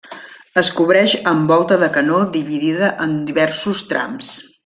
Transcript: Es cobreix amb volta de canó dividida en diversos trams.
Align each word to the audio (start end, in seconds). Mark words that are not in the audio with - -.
Es 0.61 0.69
cobreix 0.77 1.13
amb 1.31 1.51
volta 1.53 1.77
de 1.83 1.91
canó 1.99 2.17
dividida 2.39 2.91
en 3.07 3.15
diversos 3.31 3.87
trams. 3.93 4.35